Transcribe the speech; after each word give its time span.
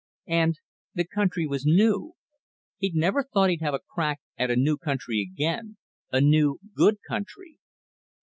And, 0.33 0.55
the 0.95 1.05
country 1.05 1.45
was 1.45 1.63
new. 1.63 2.13
He'd 2.77 2.95
never 2.95 3.21
thought 3.23 3.51
he'd 3.51 3.61
have 3.61 3.75
a 3.75 3.79
crack 3.79 4.19
at 4.35 4.49
a 4.49 4.55
new 4.55 4.75
country 4.75 5.21
again, 5.21 5.77
a 6.11 6.19
new, 6.19 6.57
good 6.73 6.95
country. 7.07 7.59